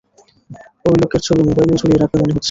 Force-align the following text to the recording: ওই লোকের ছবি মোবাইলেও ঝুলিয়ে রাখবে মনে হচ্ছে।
ওই 0.85 0.95
লোকের 1.01 1.21
ছবি 1.23 1.41
মোবাইলেও 1.47 1.79
ঝুলিয়ে 1.81 2.01
রাখবে 2.01 2.17
মনে 2.17 2.25
হচ্ছে। 2.25 2.39